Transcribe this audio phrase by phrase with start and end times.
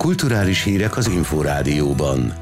[0.00, 2.32] Kulturális hírek az Inforádióban.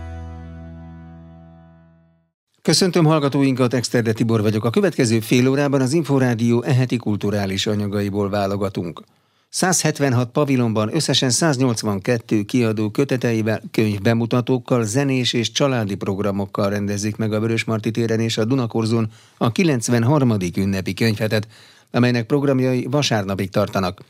[2.63, 4.65] Köszöntöm hallgatóinkat, Exterde Tibor vagyok.
[4.65, 9.03] A következő fél órában az Inforádió eheti kulturális anyagaiból válogatunk.
[9.49, 17.91] 176 pavilonban összesen 182 kiadó köteteivel, könyvbemutatókkal, zenés és családi programokkal rendezik meg a Vörösmarty
[17.91, 20.37] téren és a Dunakorzon a 93.
[20.57, 21.49] ünnepi könyvhetet,
[21.91, 24.01] amelynek programjai vasárnapig tartanak.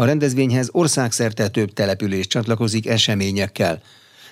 [0.00, 3.82] A rendezvényhez országszerte több település csatlakozik eseményekkel.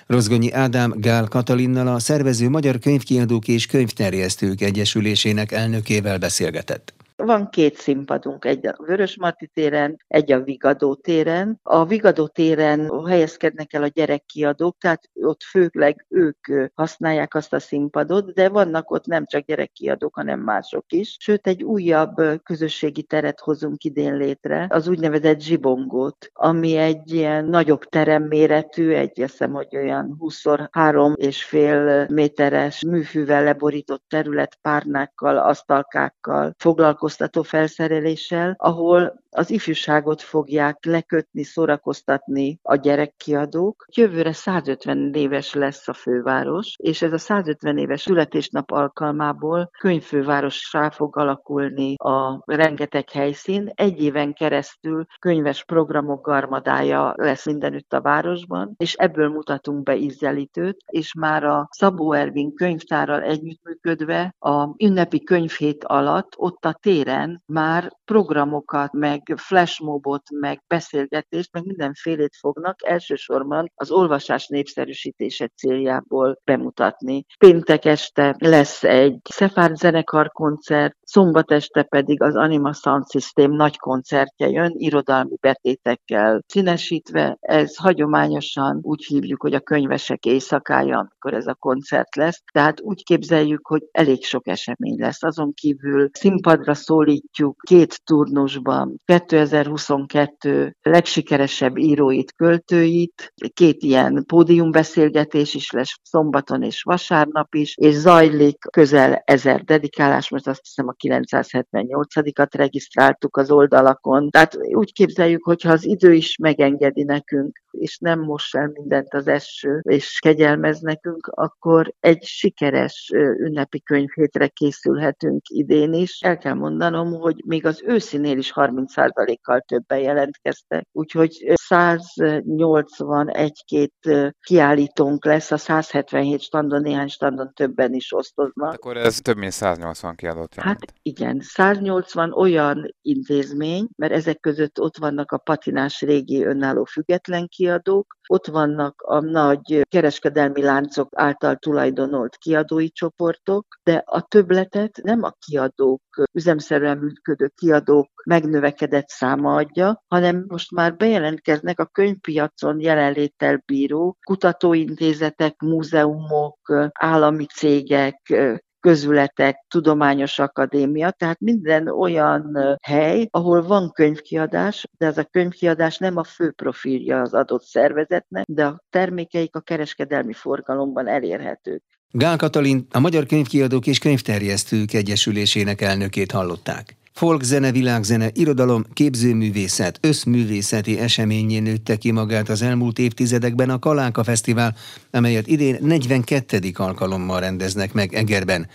[0.07, 6.93] Rozgonyi Ádám Gál Katalinnal a szervező Magyar Könyvkiadók és Könyvterjesztők Egyesülésének elnökével beszélgetett.
[7.25, 11.59] Van két színpadunk, egy a Vörösmarty téren, egy a Vigadó téren.
[11.63, 18.33] A Vigadó téren helyezkednek el a gyerekkiadók, tehát ott főleg ők használják azt a színpadot,
[18.33, 21.15] de vannak ott nem csak gyerekkiadók, hanem mások is.
[21.19, 27.83] Sőt, egy újabb közösségi teret hozunk idén létre, az úgynevezett zsibongót, ami egy ilyen nagyobb
[27.83, 37.07] teremméretű, egy azt hogy olyan 20x3 és fél méteres műfűvel leborított terület párnákkal, asztalkákkal foglalkozik
[37.09, 43.85] szórakoztató felszereléssel, ahol az ifjúságot fogják lekötni, szórakoztatni a gyerekkiadók.
[43.95, 51.17] Jövőre 150 éves lesz a főváros, és ez a 150 éves születésnap alkalmából könyvfővárossá fog
[51.17, 53.71] alakulni a rengeteg helyszín.
[53.75, 60.77] Egy éven keresztül könyves programok garmadája lesz mindenütt a városban, és ebből mutatunk be ízelítőt,
[60.85, 67.91] és már a Szabó Ervin könyvtárral együttműködve a ünnepi könyvhét alatt ott a téren már
[68.05, 77.25] programokat, meg flashmobot, meg beszélgetést, meg mindenfélét fognak elsősorban az olvasás népszerűsítése céljából bemutatni.
[77.37, 83.77] Péntek este lesz egy Szefárd zenekar koncert, szombat este pedig az Anima Sound System nagy
[83.77, 87.37] koncertje jön, irodalmi betétekkel színesítve.
[87.39, 92.41] Ez hagyományosan úgy hívjuk, hogy a könyvesek éjszakája, amikor ez a koncert lesz.
[92.53, 95.23] Tehát úgy képzeljük, hogy elég sok esemény lesz.
[95.23, 105.99] Azon kívül színpadra szólítjuk két turnusban 2022 legsikeresebb íróit, költőit, két ilyen pódiumbeszélgetés is lesz
[106.03, 113.37] szombaton és vasárnap is, és zajlik közel ezer dedikálás, most azt hiszem a 978-at regisztráltuk
[113.37, 114.29] az oldalakon.
[114.29, 119.27] Tehát úgy képzeljük, hogyha az idő is megengedi nekünk, és nem most el mindent az
[119.27, 126.21] eső, és kegyelmez nekünk, akkor egy sikeres ünnepi könyvhétre készülhetünk idén is.
[126.21, 133.93] El kell mondanom, hogy még az őszinél is 30%-kal többen jelentkeztek, úgyhogy 181-két
[134.41, 138.73] kiállítónk lesz, a 177 standon, néhány standon többen is osztoznak.
[138.73, 140.77] Akkor ez több mint 180 kiadót jelent.
[140.79, 147.47] Hát igen, 180 olyan intézmény, mert ezek között ott vannak a patinás régi önálló független
[147.59, 155.23] kiadók, ott vannak a nagy kereskedelmi láncok által tulajdonolt kiadói csoportok, de a többletet nem
[155.23, 156.01] a kiadók,
[156.33, 165.61] üzemszerűen működő kiadók megnövekedett száma adja, hanem most már bejelentkeznek a könyvpiacon jelenléttel bíró kutatóintézetek,
[165.61, 168.33] múzeumok, állami cégek,
[168.79, 176.17] közületek, tudományos akadémia, tehát minden olyan hely, ahol van könyvkiadás, de ez a könyvkiadás nem
[176.17, 181.83] a fő profilja az adott szervezetnek, de a termékeik a kereskedelmi forgalomban elérhetők.
[182.11, 186.97] Gál Katalin, a Magyar Könyvkiadók és Könyvterjesztők Egyesülésének elnökét hallották.
[187.19, 194.75] Folkzene, világzene, irodalom, képzőművészet, összművészeti eseményén nőtte ki magát az elmúlt évtizedekben a Kaláka Fesztivál,
[195.11, 196.59] amelyet idén 42.
[196.73, 198.67] alkalommal rendeznek meg Egerben.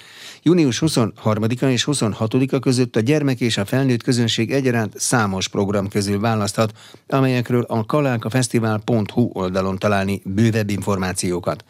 [0.43, 6.21] Június 23-a és 26-a között a gyermek és a felnőtt közönség egyaránt számos program közül
[6.21, 6.73] választhat,
[7.09, 11.65] amelyekről a kalákafesztivál.hu oldalon találni bővebb információkat.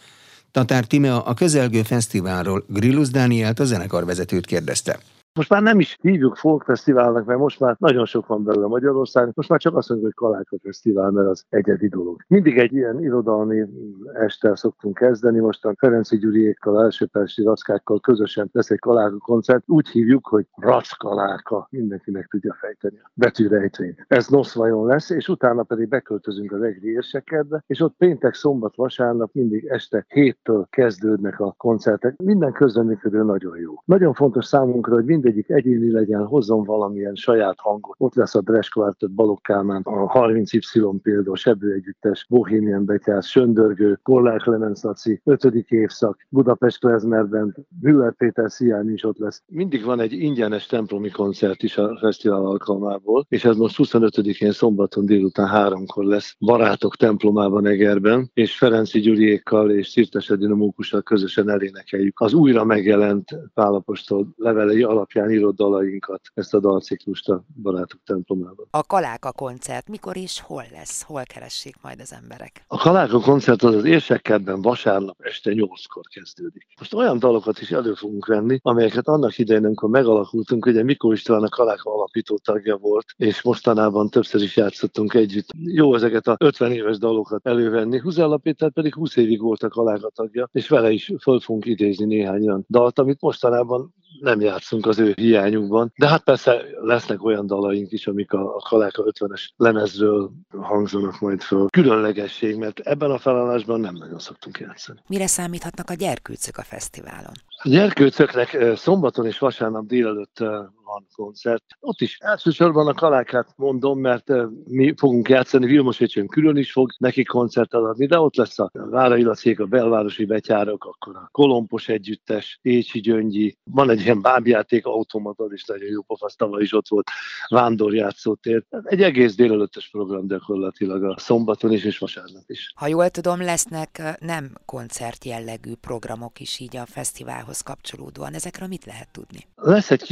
[0.51, 5.01] Tatár Timea a közelgő fesztiválról Grillus Dánielt a zenekarvezetőt kérdezte.
[5.39, 9.33] Most már nem is hívjuk folk fesztiválnak, mert most már nagyon sok van belőle Magyarországon,
[9.35, 12.25] most már csak azt mondjuk, hogy Kaláka Fesztivál, mert az egyedi dolog.
[12.29, 13.65] Mindig egy ilyen irodalmi
[14.13, 19.63] este szoktunk kezdeni, mostan Ferenci Gyuriékkal, elsőpersi rackákkal közösen lesz egy Kaláka koncert.
[19.67, 24.05] Úgy hívjuk, hogy Rackaláka, mindenkinek tudja fejteni a betűrejtvényt.
[24.09, 29.31] Ez vajon lesz, és utána pedig beköltözünk az Egri érsekedbe, és ott péntek, szombat, vasárnap
[29.33, 32.17] mindig este héttől kezdődnek a koncertek.
[32.17, 33.73] Minden közreműködő nagyon jó.
[33.85, 37.95] Nagyon fontos számunkra, hogy mind mindegyik egyéni legyen, hozzon valamilyen saját hangot.
[37.99, 43.99] Ott lesz a Dres Quartet, Balogh Kálmán, a 30Y például, Sebő Együttes, Bohemian Betyász, Söndörgő,
[44.03, 45.45] Kollár Clemens Laci, 5.
[45.69, 49.43] évszak, Budapest Klezmer Band, Müller Péter Sziány is ott lesz.
[49.47, 55.07] Mindig van egy ingyenes templomi koncert is a fesztivál alkalmából, és ez most 25-én szombaton
[55.07, 62.35] délután háromkor lesz Barátok templomában Egerben, és Ferenci Gyuriékkal és Szirtes Dinamókussal közösen elénekeljük az
[62.35, 64.83] újra megjelent Pálapostól levelei
[65.15, 68.67] alapján írott dalainkat, ezt a dalciklust a Barátok templomában.
[68.71, 71.03] A Kaláka koncert mikor és hol lesz?
[71.03, 72.65] Hol keressék majd az emberek?
[72.67, 76.67] A Kaláka koncert az az Érsekkertben vasárnap este 8-kor kezdődik.
[76.79, 81.43] Most olyan dalokat is elő fogunk venni, amelyeket annak idején, amikor megalakultunk, ugye Mikó István
[81.43, 85.49] a Kaláka alapító tagja volt, és mostanában többször is játszottunk együtt.
[85.55, 87.99] Jó ezeket a 50 éves dalokat elővenni.
[87.99, 92.05] Huzella Péter pedig 20 évig volt a Kaláka tagja, és vele is föl fogunk idézni
[92.05, 95.93] néhány olyan dalt, amit mostanában nem játszunk az ő hiányukban.
[95.97, 100.31] De hát persze lesznek olyan dalaink is, amik a, a Kaláka 50-es lemezről
[100.61, 101.67] hangzanak majd föl.
[101.71, 104.99] Különlegesség, mert ebben a felállásban nem nagyon szoktunk játszani.
[105.07, 107.33] Mire számíthatnak a gyerkőcök a fesztiválon?
[107.63, 110.39] A gyerkőcöknek szombaton és vasárnap délelőtt
[110.85, 111.65] van koncert.
[111.81, 114.33] Ott is elsősorban a kalákát mondom, mert
[114.65, 118.71] mi fogunk játszani, Vilmos Öcsém külön is fog neki koncertet adni, de ott lesz a
[118.73, 124.87] Várai Lacék, a belvárosi betyárok, akkor a Kolompos együttes, Écsi Gyöngyi, van egy ilyen bábjáték,
[124.87, 127.11] automatod is nagyon jó pofasz, tavaly is ott volt
[127.49, 128.65] vándorjátszótér.
[128.83, 132.73] Egy egész délelőttes program gyakorlatilag a szombaton is és vasárnap is.
[132.75, 138.35] Ha jól tudom, lesznek nem koncert jellegű programok is így a fesztiválhoz kapcsolódóan.
[138.35, 139.47] Ezekről mit lehet tudni?
[139.55, 140.03] Lesz egy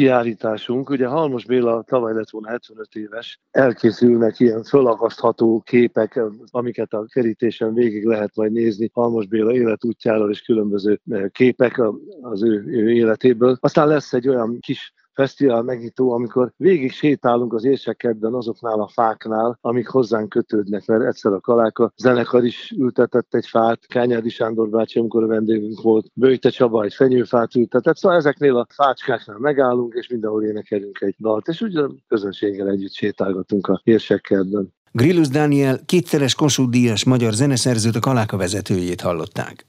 [0.63, 6.21] kiállításunk, ugye Halmos Béla tavaly lett volna 75 éves, elkészülnek ilyen fölakasztható képek,
[6.51, 11.01] amiket a kerítésen végig lehet majd nézni Halmos Béla életútjáról és különböző
[11.33, 11.81] képek
[12.21, 13.57] az ő, ő életéből.
[13.61, 19.59] Aztán lesz egy olyan kis fesztivál megnyitó, amikor végig sétálunk az érsekedben azoknál a fáknál,
[19.61, 24.99] amik hozzánk kötődnek, mert egyszer a Kaláka zenekar is ültetett egy fát, Kányádi Sándor bácsi,
[24.99, 30.09] amikor a vendégünk volt, Bőjte Csaba egy fenyőfát ültetett, szóval ezeknél a fácskáknál megállunk, és
[30.09, 34.73] mindenhol énekelünk egy dalt, és ugye a közönséggel együtt sétálgatunk a érsekedben.
[34.93, 39.67] Grillus Dániel kétszeres Kossuth Díjas magyar zeneszerzőt a Kaláka vezetőjét hallották.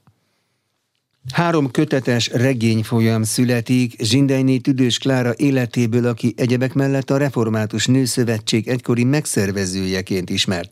[1.32, 9.04] Három kötetes regényfolyam születik Zsindejné Tüdős Klára életéből, aki egyebek mellett a Református Nőszövetség egykori
[9.04, 10.70] megszervezőjeként ismert.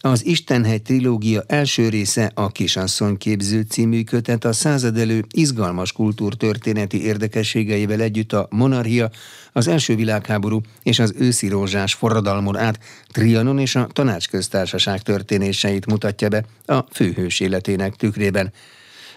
[0.00, 8.00] Az Istenhegy trilógia első része a Kisasszony képző című kötet a századelő izgalmas kultúrtörténeti érdekességeivel
[8.00, 9.10] együtt a monarchia,
[9.52, 12.78] az első világháború és az őszi rózsás forradalmon át
[13.12, 18.52] Trianon és a tanácsköztársaság történéseit mutatja be a főhős életének tükrében.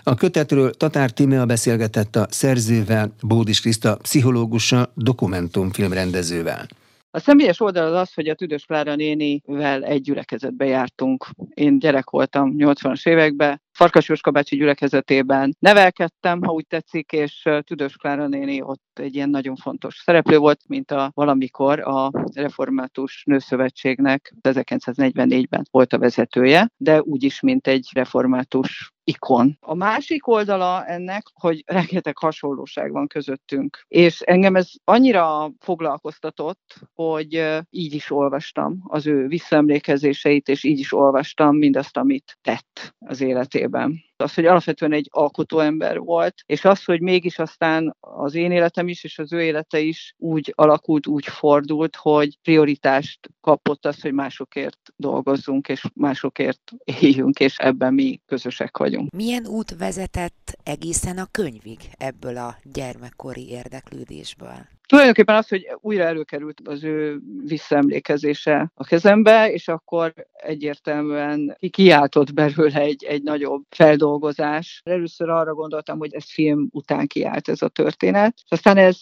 [0.08, 6.66] A kötetről Tatár Timea beszélgetett a szerzővel, Bódis Kriszta pszichológussal, dokumentumfilmrendezővel.
[7.12, 11.26] A személyes oldal az az, hogy a Tüdös Klára nénivel egy gyülekezetbe jártunk.
[11.54, 17.96] Én gyerek voltam 80-as években, Farkas Jóska bácsi gyülekezetében nevelkedtem, ha úgy tetszik, és Tüdös
[17.96, 24.34] Klára néni ott egy ilyen nagyon fontos szereplő volt, mint a valamikor a Református Nőszövetségnek
[24.42, 29.58] 1944-ben volt a vezetője, de úgyis, mint egy református ikon.
[29.62, 33.86] A másik oldala ennek, hogy rengeteg hasonlóság van közöttünk.
[33.88, 40.94] És engem ez annyira foglalkoztatott, hogy így is olvastam az ő visszaemlékezéseit, és így is
[40.94, 46.84] olvastam mindazt, amit tett az életében az, hogy alapvetően egy alkotó ember volt, és az,
[46.84, 51.26] hogy mégis aztán az én életem is, és az ő élete is úgy alakult, úgy
[51.26, 56.72] fordult, hogy prioritást kapott az, hogy másokért dolgozzunk, és másokért
[57.02, 59.12] éljünk, és ebben mi közösek vagyunk.
[59.16, 64.74] Milyen út vezetett egészen a könyvig ebből a gyermekkori érdeklődésből?
[64.86, 72.80] Tulajdonképpen az, hogy újra előkerült az ő visszaemlékezése a kezembe, és akkor egyértelműen kiáltott belőle
[72.80, 74.82] egy, egy nagyobb feldolgozás.
[74.84, 78.38] Először arra gondoltam, hogy ez film után kiállt ez a történet.
[78.48, 78.98] Aztán ez,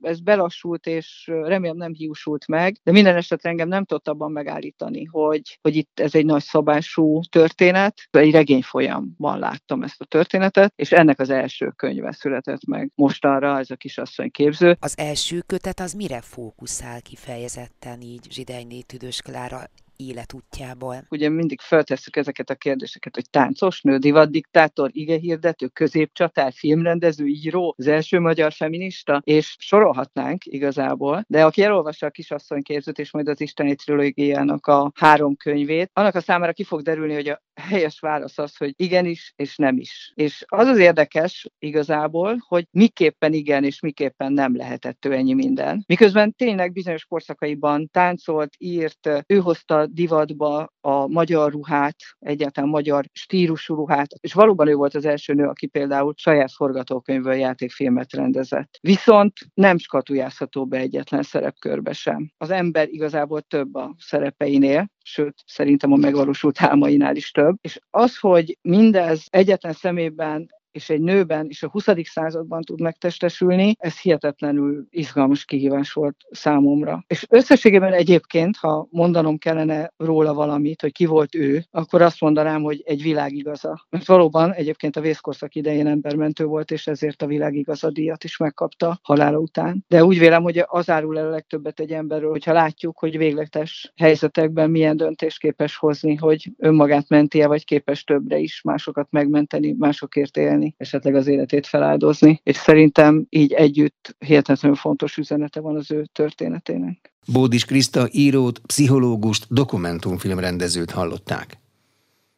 [0.00, 5.04] ez belassult, és remélem nem hiúsult meg, de minden esetre engem nem tudott abban megállítani,
[5.04, 7.94] hogy, hogy itt ez egy nagy szabású történet.
[8.10, 13.58] Egy regény folyamban láttam ezt a történetet, és ennek az első könyve született meg mostanra,
[13.58, 14.76] ez a kisasszony képző.
[14.80, 21.06] Az első első kötet az mire fókuszál kifejezetten így Zsidányné Tüdős Klára életútjából.
[21.08, 27.86] Ugye mindig feltesszük ezeket a kérdéseket, hogy táncos nő, divatdiktátor, igehirdető, középcsatár, filmrendező, író, az
[27.86, 33.40] első magyar feminista, és sorolhatnánk igazából, de aki elolvassa a kisasszony képzőt, és majd az
[33.40, 38.38] Isteni trilógiának a három könyvét, annak a számára ki fog derülni, hogy a helyes válasz
[38.38, 40.12] az, hogy igenis és nem is.
[40.14, 45.84] És az az érdekes igazából, hogy miképpen igen és miképpen nem lehetett ő ennyi minden.
[45.86, 53.74] Miközben tényleg bizonyos korszakaiban táncolt, írt, ő hozta divatba a magyar ruhát, egyáltalán magyar stílusú
[53.74, 58.78] ruhát, és valóban ő volt az első nő, aki például saját forgatókönyvből játékfilmet rendezett.
[58.80, 62.32] Viszont nem skatujázható be egyetlen szerepkörbe sem.
[62.36, 67.56] Az ember igazából több a szerepeinél, sőt, szerintem a megvalósult álmainál is több.
[67.60, 70.46] És az, hogy mindez egyetlen szemében
[70.78, 71.86] és egy nőben és a 20.
[72.02, 77.04] században tud megtestesülni, ez hihetetlenül izgalmas kihívás volt számomra.
[77.06, 82.62] És összességében egyébként, ha mondanom kellene róla valamit, hogy ki volt ő, akkor azt mondanám,
[82.62, 83.86] hogy egy világigaza.
[83.90, 88.98] Mert valóban egyébként a vészkorszak idején embermentő volt, és ezért a világigaza díjat is megkapta
[89.02, 89.84] halála után.
[89.88, 93.92] De úgy vélem, hogy az árul el a legtöbbet egy emberről, hogyha látjuk, hogy végletes
[93.96, 100.36] helyzetekben milyen döntést képes hozni, hogy önmagát menti-e, vagy képes többre is másokat megmenteni, másokért
[100.36, 106.04] élni esetleg az életét feláldozni, és szerintem így együtt hihetetlenül fontos üzenete van az ő
[106.12, 107.12] történetének.
[107.32, 111.58] Bódis Kriszta írót, pszichológust, dokumentumfilmrendezőt hallották.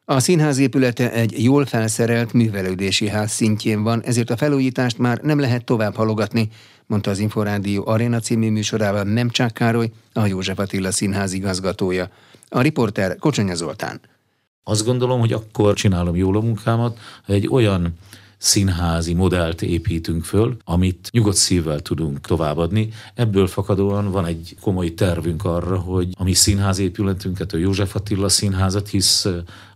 [0.05, 5.41] A színház épülete egy jól felszerelt művelődési ház szintjén van, ezért a felújítást már nem
[5.41, 6.49] lehet tovább halogatni,
[6.87, 12.09] mondta az Inforádió Arena című műsorában Nemcsák Károly, a József Attila színház igazgatója.
[12.49, 14.01] A riporter Kocsonya Zoltán.
[14.65, 17.95] Azt gondolom, hogy akkor csinálom jól a munkámat, ha egy olyan
[18.41, 22.89] színházi modellt építünk föl, amit nyugodt szívvel tudunk továbbadni.
[23.15, 28.89] Ebből fakadóan van egy komoly tervünk arra, hogy a mi színházépületünket, a József Attila színházat,
[28.89, 29.25] hisz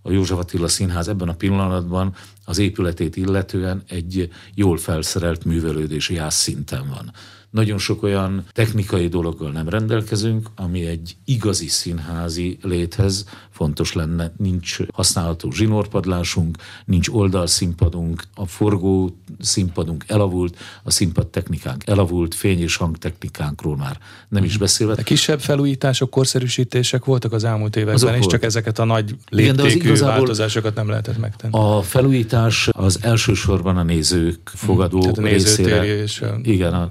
[0.02, 6.88] a József Attila színház ebben a pillanatban az épületét illetően egy jól felszerelt művelődési szinten
[6.88, 7.12] van.
[7.54, 14.32] Nagyon sok olyan technikai dologgal nem rendelkezünk, ami egy igazi színházi léthez fontos lenne.
[14.36, 22.76] Nincs használható zsinórpadlásunk, nincs oldalszínpadunk, a forgó színpadunk elavult, a színpad technikánk elavult, fény- és
[22.76, 24.94] hangtechnikánkról már nem is beszélve.
[24.94, 28.30] De kisebb felújítások, korszerűsítések voltak az elmúlt években, Azok és volt.
[28.30, 31.52] csak ezeket a nagy léptékű Igen, változásokat nem lehetett megtenni.
[31.56, 35.84] A felújítás az elsősorban a nézők fogadó hmm, a részére.
[35.84, 36.90] És a igen, a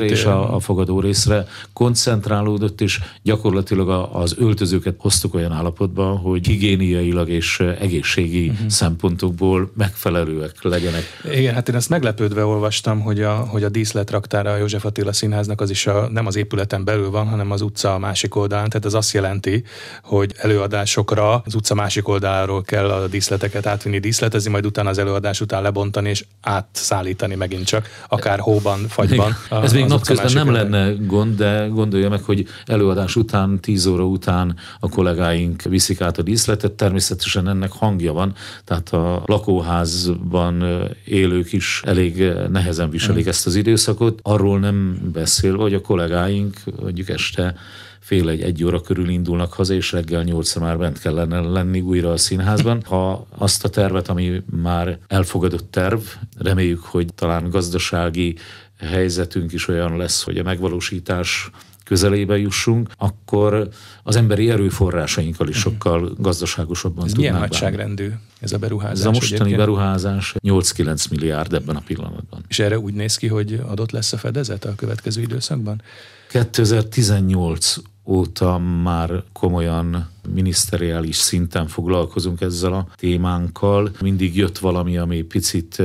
[0.00, 6.46] nézőtérre és a, a fogadó részre koncentrálódott, és gyakorlatilag az öltözőket hoztuk olyan állapotba, hogy
[6.46, 8.68] higiéniailag és egészségi uh-huh.
[8.68, 11.02] szempontokból megfelelőek legyenek.
[11.32, 15.60] Igen, hát én ezt meglepődve olvastam, hogy a, hogy a díszletraktára a József Attila Színháznak
[15.60, 18.68] az is a, nem az épületen belül van, hanem az utca a másik oldalán.
[18.68, 19.64] Tehát ez azt jelenti,
[20.02, 25.40] hogy előadásokra az utca másik oldaláról kell a díszleteket átvinni, díszletezni, majd utána az előadás
[25.40, 29.36] után lebontani és átszállítani megint csak, akár hóban, fagyban.
[29.50, 34.56] Ez még napközben nem lenne gond, de gondolja meg, hogy előadás után, 10 óra után
[34.80, 38.34] a kollégáink viszik át a díszletet, természetesen ennek hangja van,
[38.64, 40.64] tehát a lakóházban
[41.04, 43.28] élők is elég nehezen viselik mm.
[43.28, 44.20] ezt az időszakot.
[44.22, 47.54] Arról nem beszélve, hogy a kollégáink mondjuk este
[48.02, 52.10] fél egy, egy óra körül indulnak haza, és reggel nyolcra már bent kellene lenni újra
[52.10, 52.82] a színházban.
[52.86, 56.00] Ha azt a tervet, ami már elfogadott terv,
[56.38, 58.36] reméljük, hogy talán gazdasági
[58.82, 61.50] helyzetünk is olyan lesz, hogy a megvalósítás
[61.84, 63.68] közelébe jussunk, akkor
[64.02, 65.72] az emberi erőforrásainkkal is mhm.
[65.72, 68.10] sokkal gazdaságosabban ez tudnánk milyen nagyságrendű
[68.40, 68.98] ez a beruházás?
[68.98, 69.56] Ez a mostani egyébként?
[69.56, 72.44] beruházás 8-9 milliárd ebben a pillanatban.
[72.48, 75.82] És erre úgy néz ki, hogy adott lesz a fedezet a következő időszakban?
[76.28, 83.90] 2018 óta már komolyan miniszteriális szinten foglalkozunk ezzel a témánkkal.
[84.00, 85.82] Mindig jött valami, ami picit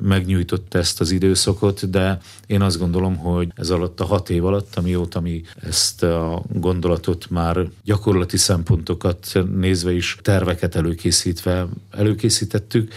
[0.00, 4.44] eh, megnyújtott ezt az időszakot, de én azt gondolom, hogy ez alatt a hat év
[4.44, 12.92] alatt, amióta mi ezt a gondolatot már gyakorlati szempontokat nézve is terveket előkészítve előkészítettük,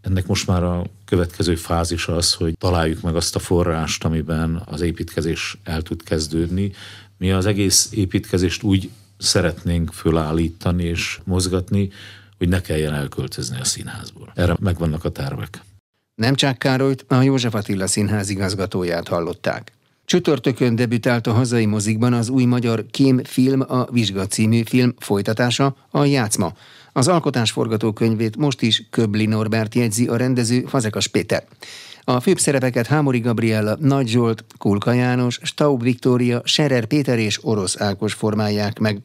[0.00, 4.80] ennek most már a következő fázis az, hogy találjuk meg azt a forrást, amiben az
[4.80, 6.72] építkezés el tud kezdődni.
[7.16, 11.90] Mi az egész építkezést úgy szeretnénk fölállítani és mozgatni,
[12.38, 14.32] hogy ne kelljen elköltözni a színházból.
[14.34, 15.62] Erre megvannak a tervek.
[16.18, 19.72] Nem csak Károlyt, a József Attila színház igazgatóját hallották.
[20.04, 25.76] Csütörtökön debütált a hazai mozikban az új magyar kém film, a Vizsga című film folytatása,
[25.90, 26.52] a Játszma.
[26.92, 31.44] Az alkotás forgatókönyvét most is Köbli Norbert jegyzi a rendező Fazekas Péter.
[32.04, 37.80] A főbb szerepeket Hámori Gabriella, Nagy Zsolt, Kulka János, Staub Viktória, Serer Péter és Orosz
[37.80, 39.00] Ákos formálják meg.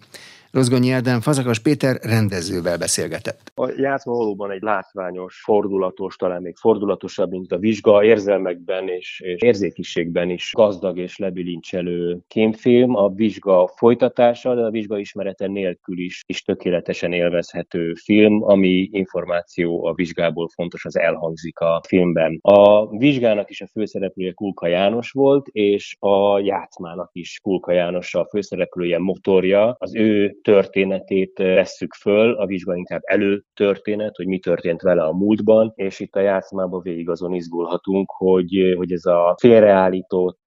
[0.53, 3.51] Rozgonyi Ádám Fazakas Péter rendezővel beszélgetett.
[3.55, 9.41] A játszma valóban egy látványos, fordulatos, talán még fordulatosabb, mint a vizsga, érzelmekben és, és
[9.41, 12.95] érzékiségben is gazdag és lebilincselő kémfilm.
[12.95, 19.85] A vizsga folytatása, de a vizsga ismerete nélkül is, is tökéletesen élvezhető film, ami információ
[19.85, 22.39] a vizsgából fontos, az elhangzik a filmben.
[22.41, 28.27] A vizsgának is a főszereplője Kulka János volt, és a játszmának is Kulka János a
[28.29, 29.75] főszereplője motorja.
[29.79, 35.71] Az ő történetét vesszük föl, a vizsga inkább előtörténet, hogy mi történt vele a múltban,
[35.75, 40.41] és itt a játszmában végig azon izgulhatunk, hogy, hogy ez a félreállított,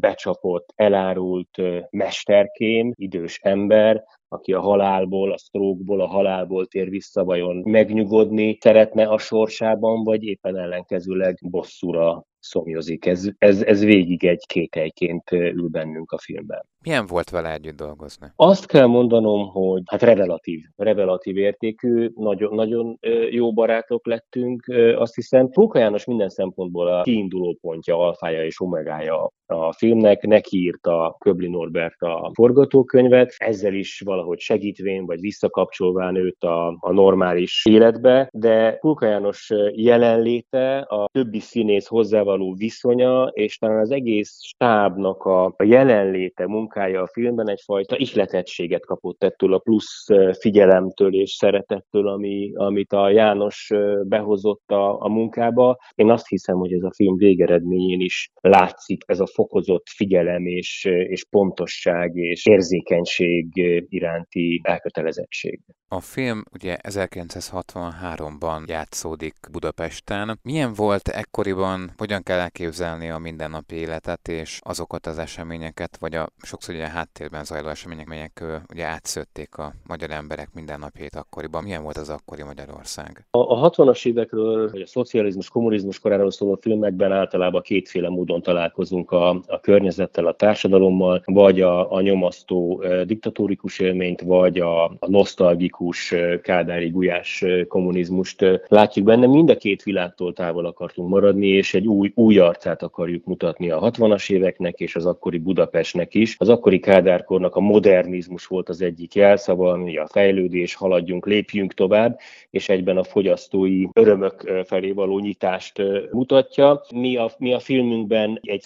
[0.00, 7.56] becsapott, elárult mesterkém, idős ember, aki a halálból, a sztrókból, a halálból tér vissza, vajon
[7.56, 13.06] megnyugodni szeretne a sorsában, vagy éppen ellenkezőleg bosszúra szomjozik.
[13.06, 16.66] Ez, ez, ez végig egy kételyként ül bennünk a filmben.
[16.82, 18.26] Milyen volt vele együtt dolgozni?
[18.36, 22.98] Azt kell mondanom, hogy hát revelatív, revelatív értékű, nagyon, nagyon
[23.30, 25.48] jó barátok lettünk, azt hiszem.
[25.48, 31.48] Póka János minden szempontból a kiinduló pontja, alfája és omegája a filmnek, neki írta Köbli
[31.48, 38.72] Norbert a forgatókönyvet, ezzel is valahogy segítvén, vagy visszakapcsolván őt a, a normális életbe, de
[38.72, 45.64] Póka János jelenléte, a többi színész hozzával viszonya, és talán az egész stábnak a, a
[45.64, 50.06] jelenléte, munkája a filmben egyfajta ihletettséget kapott ettől a plusz
[50.40, 53.72] figyelemtől és szeretettől, ami, amit a János
[54.02, 55.76] behozott a, a munkába.
[55.94, 60.84] Én azt hiszem, hogy ez a film végeredményén is látszik ez a fokozott figyelem és,
[60.84, 63.46] és pontosság és érzékenység
[63.88, 65.60] iránti elkötelezettség.
[65.88, 70.38] A film ugye 1963-ban játszódik Budapesten.
[70.42, 76.28] Milyen volt ekkoriban, hogyan kell elképzelni a mindennapi életet és azokat az eseményeket, vagy a
[76.42, 81.62] sokszor ugye a háttérben zajló események, melyek ugye átszötték a magyar emberek mindennapjét akkoriban.
[81.62, 83.26] Milyen volt az akkori Magyarország?
[83.30, 89.10] A, a 60-as évekről, vagy a szocializmus, kommunizmus koráról szóló filmekben általában kétféle módon találkozunk
[89.10, 96.14] a, a környezettel, a társadalommal, vagy a, a nyomasztó diktatórikus élményt, vagy a, a nosztalgikus
[96.42, 99.26] kádári gulyás kommunizmust látjuk benne.
[99.26, 103.80] Mind a két világtól távol akartunk maradni, és egy új, új arcát akarjuk mutatni a
[103.80, 106.36] 60-as éveknek és az akkori Budapestnek is.
[106.38, 112.18] Az akkori kádárkornak a modernizmus volt az egyik jelszava, ami a fejlődés, haladjunk, lépjünk tovább,
[112.50, 116.80] és egyben a fogyasztói örömök felé való nyitást mutatja.
[116.94, 118.62] Mi a, mi a filmünkben egy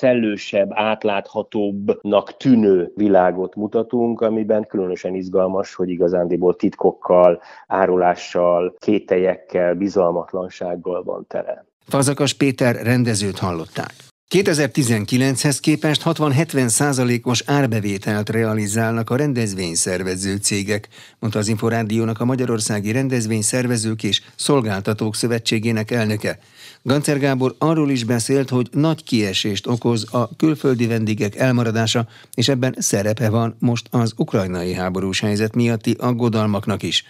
[0.50, 11.02] szellősebb, átláthatóbbnak tűnő világot mutatunk, amiben különösen izgalmas, hogy igazándiból titkok titkokkal, árulással, kételyekkel, bizalmatlansággal
[11.02, 11.64] van tele.
[11.86, 14.09] Fazakas Péter rendezőt hallották.
[14.30, 20.88] 2019-hez képest 60-70 százalékos árbevételt realizálnak a rendezvényszervező cégek,
[21.18, 26.38] mondta az Inforádiónak a Magyarországi Rendezvényszervezők és Szolgáltatók Szövetségének elnöke.
[26.82, 32.74] Gancer Gábor arról is beszélt, hogy nagy kiesést okoz a külföldi vendégek elmaradása, és ebben
[32.78, 37.04] szerepe van most az ukrajnai háborús helyzet miatti aggodalmaknak is.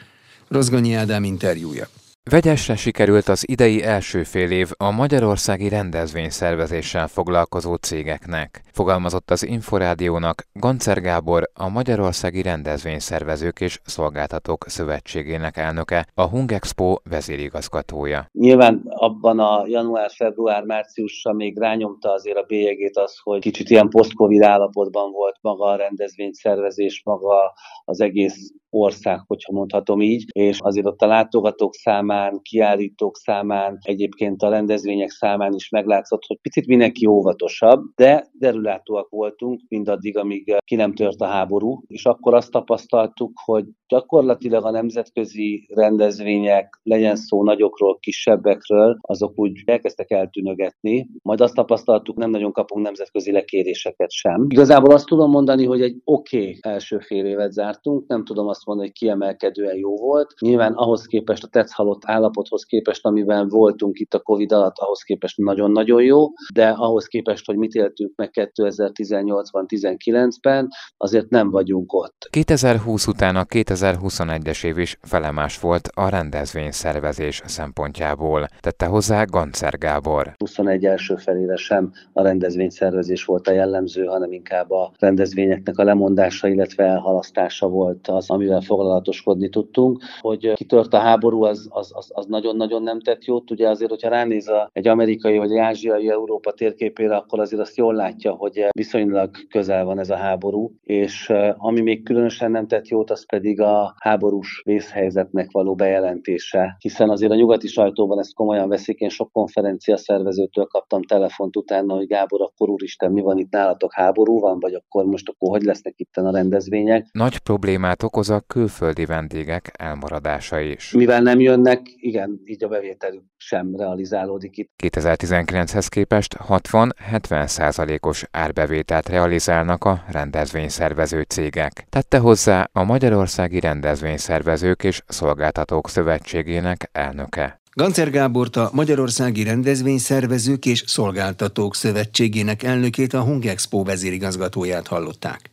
[0.48, 1.88] Rozgonyi Ádám interjúja.
[2.22, 10.42] Vegyesre sikerült az idei első fél év a magyarországi rendezvényszervezéssel foglalkozó cégeknek, fogalmazott az Inforádiónak
[10.52, 18.26] Gancer Gábor, a Magyarországi Rendezvényszervezők és Szolgáltatók Szövetségének elnöke, a Hungexpo vezérigazgatója.
[18.32, 23.88] Nyilván abban a január, február, márciusra még rányomta azért a bélyegét az, hogy kicsit ilyen
[23.88, 27.52] post-covid állapotban volt maga a rendezvényszervezés, maga
[27.84, 31.74] az egész ország, hogyha mondhatom így, és azért ott a látogatók
[32.10, 39.08] számán, kiállítók számán, egyébként a rendezvények számán is meglátszott, hogy picit mindenki óvatosabb, de derülátóak
[39.08, 44.70] voltunk mindaddig, amíg ki nem tört a háború, és akkor azt tapasztaltuk, hogy gyakorlatilag a
[44.70, 52.52] nemzetközi rendezvények, legyen szó nagyokról, kisebbekről, azok úgy elkezdtek eltűnögetni, majd azt tapasztaltuk, nem nagyon
[52.52, 54.46] kapunk nemzetközi lekéréseket sem.
[54.48, 58.66] Igazából azt tudom mondani, hogy egy oké okay első fél évet zártunk, nem tudom azt
[58.66, 60.34] mondani, hogy kiemelkedően jó volt.
[60.40, 61.72] Nyilván ahhoz képest, a tetsz
[62.06, 67.46] állapothoz képest, amiben voltunk itt a Covid alatt, ahhoz képest nagyon-nagyon jó, de ahhoz képest,
[67.46, 72.28] hogy mit éltünk meg 2018-ban, 19-ben, azért nem vagyunk ott.
[72.30, 79.78] 2020 után a 2021-es év is felemás volt a rendezvény szervezés szempontjából, tette hozzá Gancer
[79.78, 80.34] Gábor.
[80.36, 85.84] 21 első felére sem a rendezvény szervezés volt a jellemző, hanem inkább a rendezvényeknek a
[85.84, 90.02] lemondása, illetve elhalasztása volt az, amivel foglalatoskodni tudtunk.
[90.20, 93.50] Hogy kitört a háború, az, az az, az, az nagyon-nagyon nem tett jót.
[93.50, 97.76] Ugye azért, hogyha ránéz a, egy amerikai vagy egy ázsiai Európa térképére, akkor azért azt
[97.76, 102.88] jól látja, hogy viszonylag közel van ez a háború, és ami még különösen nem tett
[102.88, 108.68] jót, az pedig a háborús vészhelyzetnek való bejelentése, hiszen azért a nyugati sajtóban ezt komolyan
[108.68, 108.98] veszik.
[108.98, 113.92] Én sok konferencia szervezőtől kaptam telefont utána, hogy Gábor, akkor úristen, mi van itt nálatok,
[113.94, 117.06] háború van, vagy akkor most akkor hogy lesznek itt a rendezvények?
[117.12, 120.92] Nagy problémát okoz a külföldi vendégek elmaradása is.
[120.92, 124.70] Mivel nem jönnek, igen, így a bevételük sem realizálódik itt.
[124.82, 131.86] 2019-hez képest 60-70 százalékos árbevételt realizálnak a rendezvényszervező cégek.
[131.88, 137.60] Tette hozzá a Magyarországi Rendezvényszervezők és Szolgáltatók Szövetségének elnöke.
[137.72, 145.50] Gancer Gábort a Magyarországi Rendezvényszervezők és Szolgáltatók Szövetségének elnökét a Hungexpo vezérigazgatóját hallották.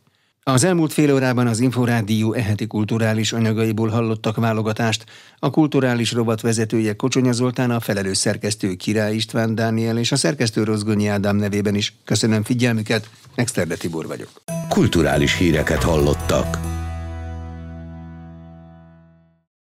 [0.48, 5.04] Az elmúlt fél órában az Inforádió eheti kulturális anyagaiból hallottak válogatást.
[5.38, 10.64] A kulturális rovat vezetője Kocsonya Zoltán, a felelős szerkesztő Király István Dániel és a szerkesztő
[10.64, 11.94] Rozgonyi Ádám nevében is.
[12.04, 14.30] Köszönöm figyelmüket, Exterde Tibor vagyok.
[14.68, 16.58] Kulturális híreket hallottak.